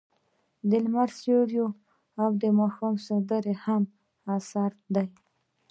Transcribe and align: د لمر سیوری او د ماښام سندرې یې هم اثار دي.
د 0.69 0.71
لمر 0.83 1.09
سیوری 1.19 1.59
او 2.21 2.29
د 2.41 2.43
ماښام 2.59 2.95
سندرې 3.07 3.51
یې 3.57 3.61
هم 3.65 3.83
اثار 4.35 4.71
دي. 4.95 5.07